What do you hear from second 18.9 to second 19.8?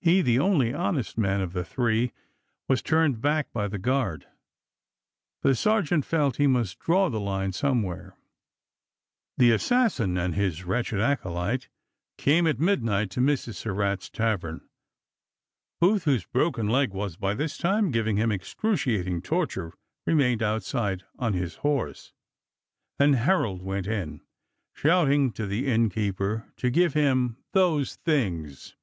ing torture,